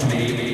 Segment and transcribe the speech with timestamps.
[0.00, 0.51] Maybe.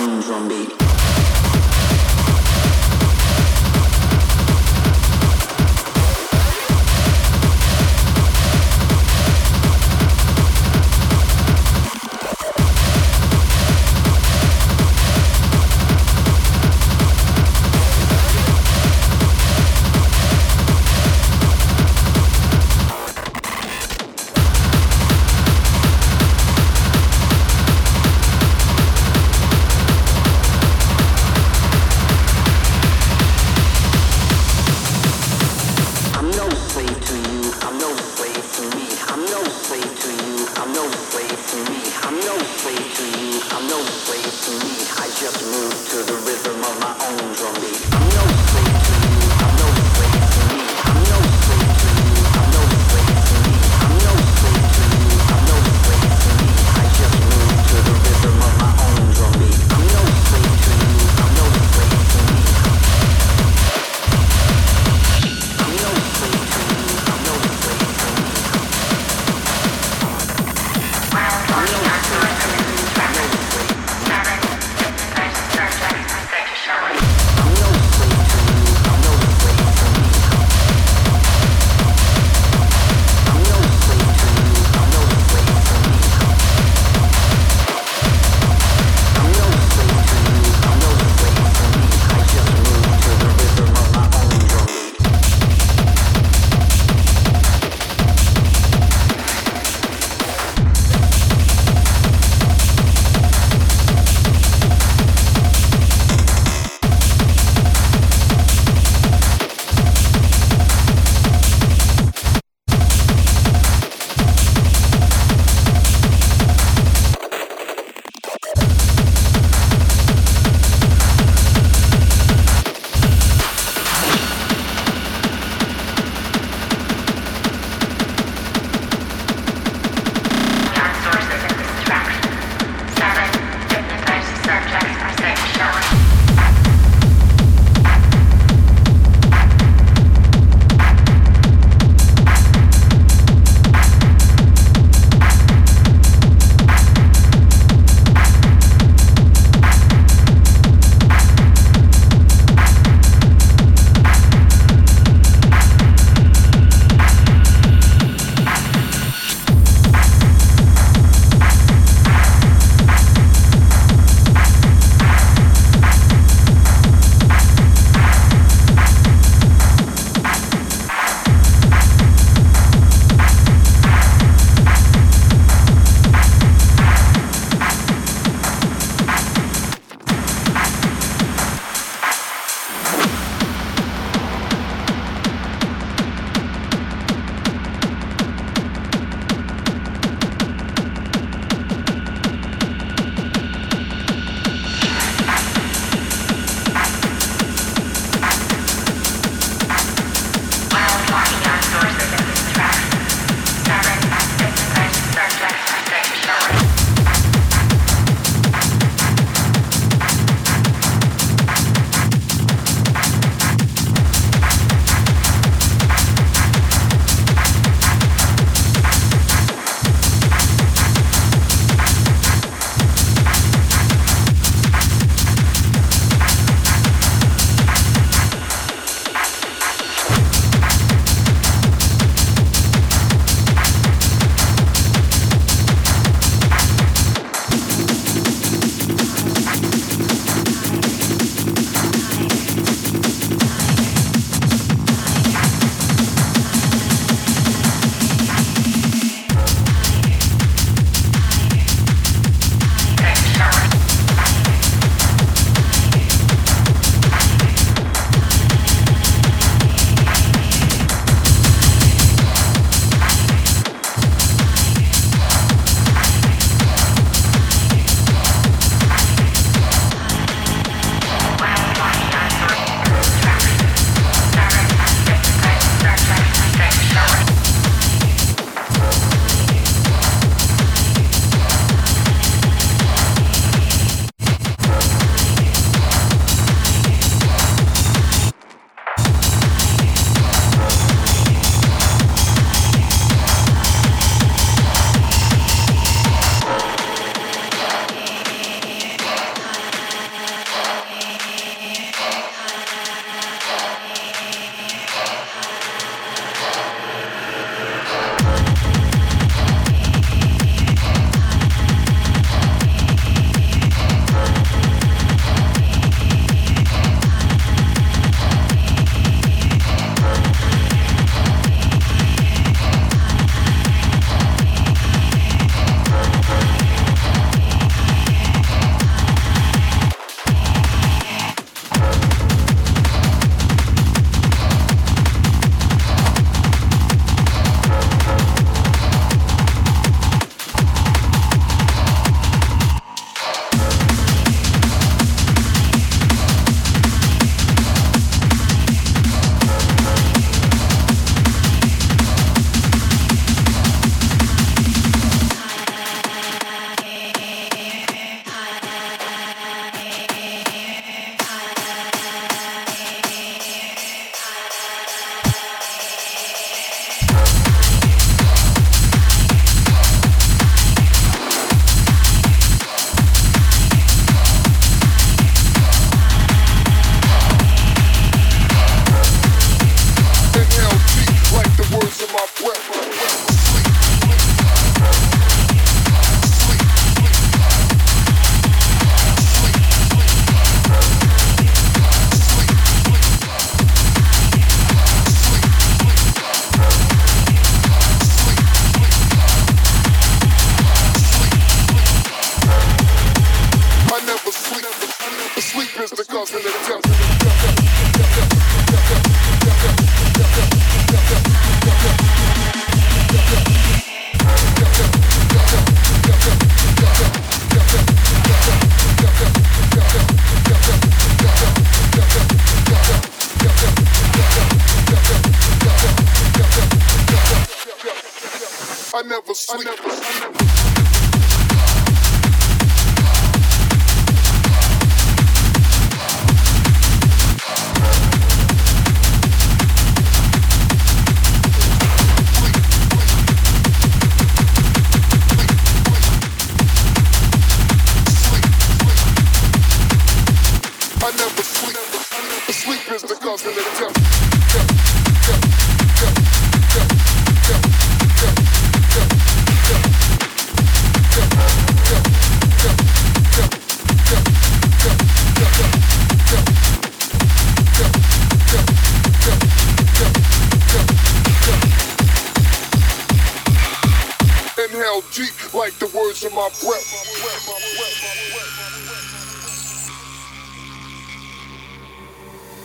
[0.00, 0.79] Running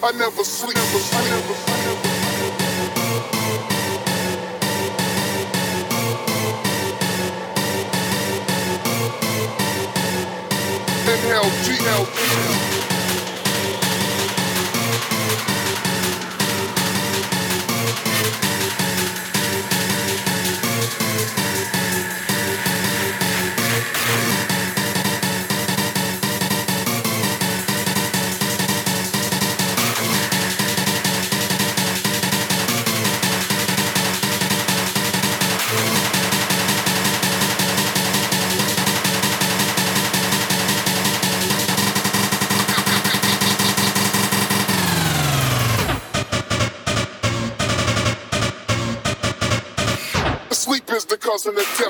[0.03, 0.77] I never sleep.
[0.77, 0.79] I
[1.29, 2.15] never, I never.
[11.11, 12.74] Inhale, G-L,
[51.47, 51.84] in the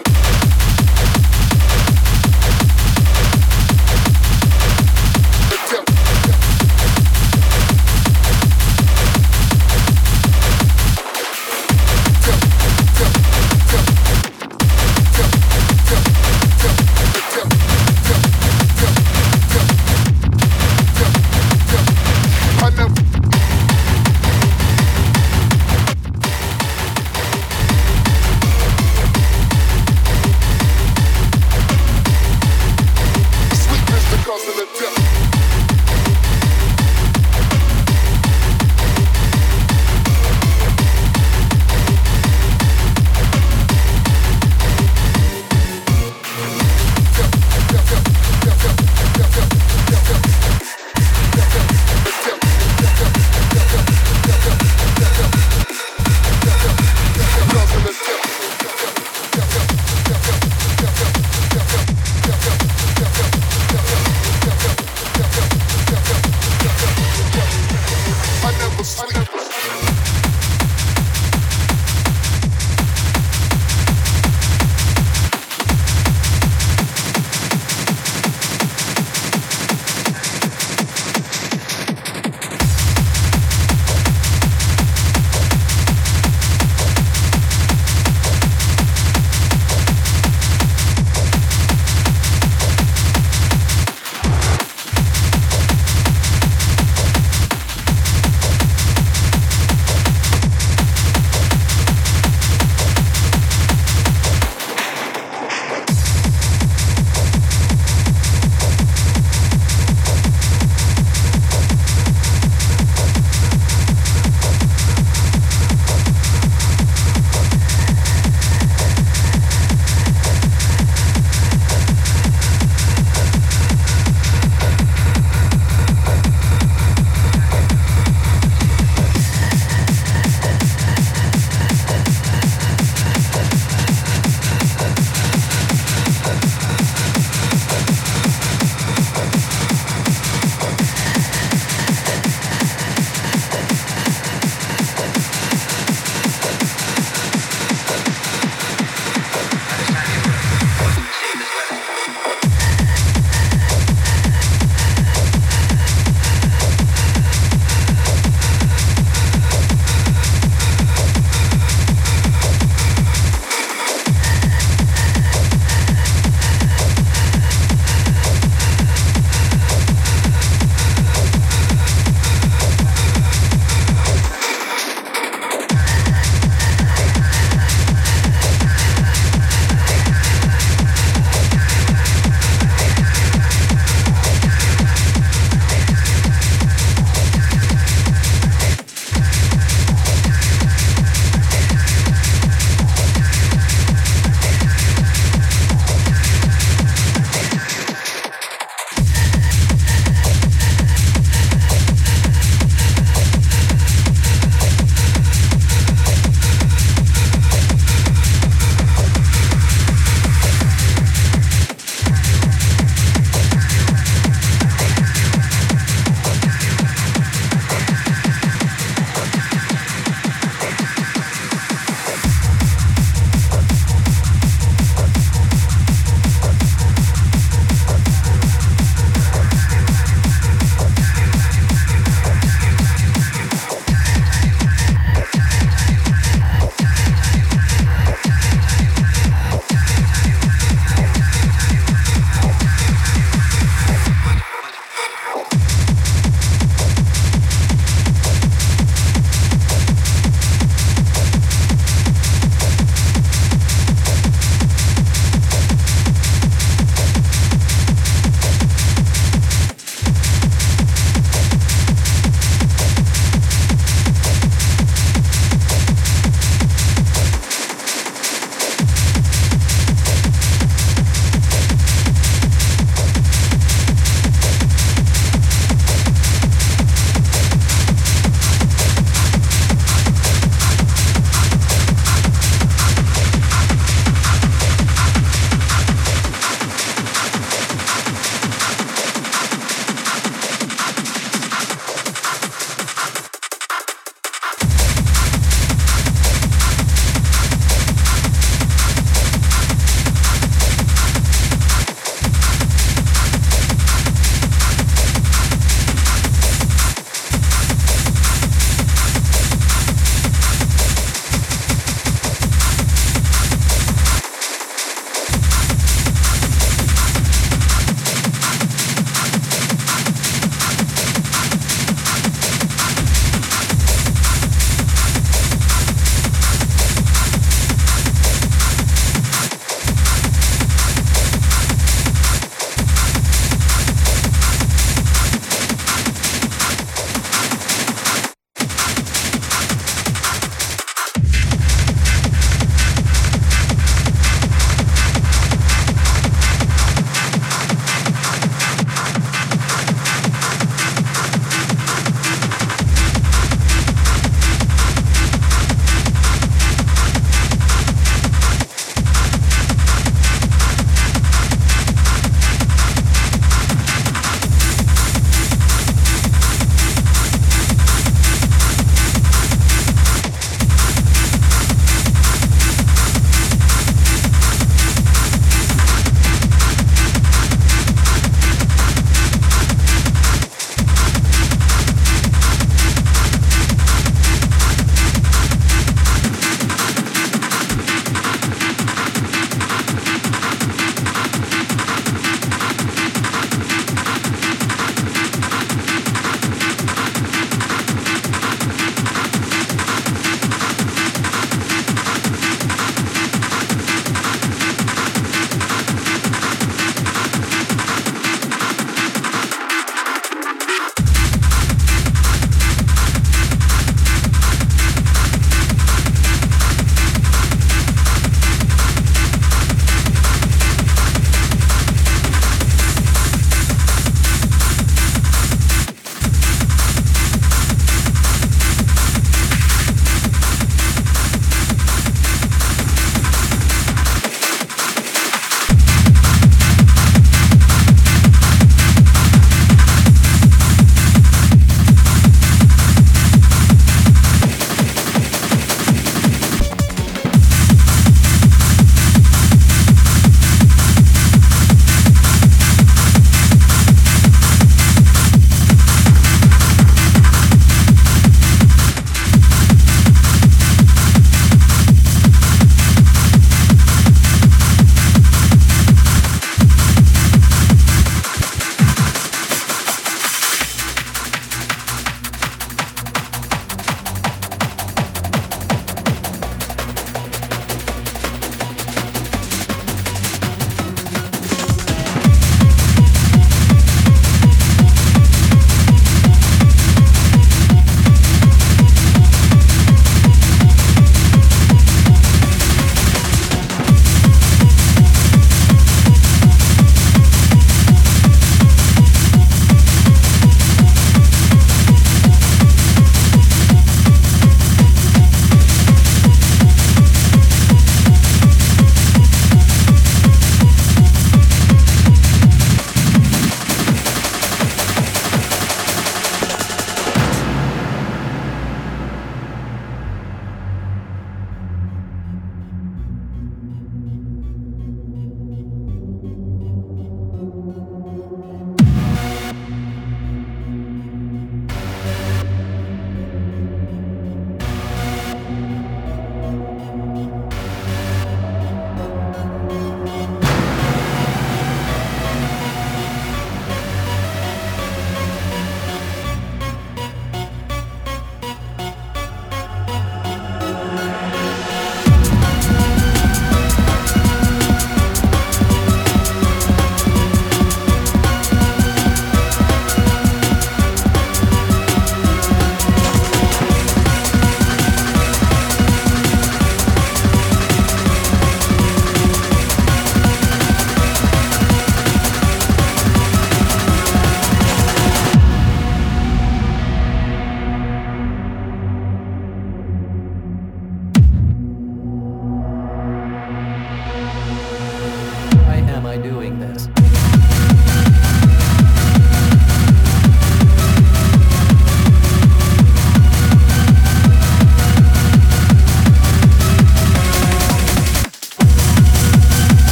[586.16, 586.95] by doing this.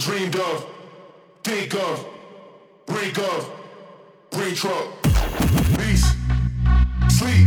[0.00, 0.66] Dreamed of,
[1.44, 2.06] think of,
[2.86, 3.50] brink of,
[4.32, 4.86] green truck,
[5.76, 6.16] beast,
[7.10, 7.46] sleep,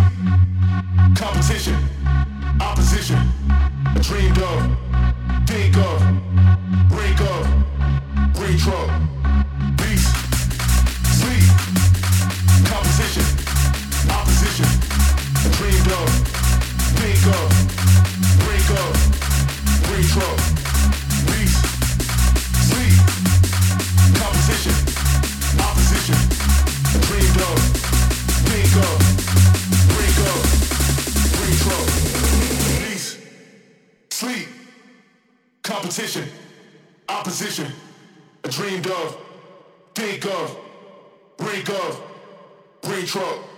[1.18, 1.76] competition,
[2.62, 3.18] opposition,
[4.02, 4.78] dreamed of,
[5.48, 6.00] think of,
[6.90, 7.44] brink of,
[8.36, 9.02] green truck,
[9.78, 10.14] beast,
[11.18, 11.50] sleep,
[12.70, 13.26] competition,
[14.12, 14.70] opposition,
[15.58, 16.10] dreamed of,
[17.00, 17.53] think of,
[35.94, 36.28] competition,
[37.08, 37.68] opposition,
[38.50, 39.16] dreamed of,
[39.94, 40.58] think of,
[41.38, 42.02] brink of,
[42.82, 43.53] green truck.